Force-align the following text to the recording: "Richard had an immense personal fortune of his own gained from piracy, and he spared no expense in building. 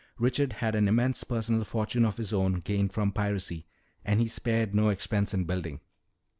"Richard 0.17 0.53
had 0.53 0.73
an 0.73 0.87
immense 0.87 1.23
personal 1.23 1.63
fortune 1.63 2.05
of 2.05 2.17
his 2.17 2.33
own 2.33 2.53
gained 2.55 2.91
from 2.91 3.11
piracy, 3.11 3.67
and 4.03 4.19
he 4.19 4.27
spared 4.27 4.73
no 4.73 4.89
expense 4.89 5.31
in 5.31 5.43
building. 5.43 5.79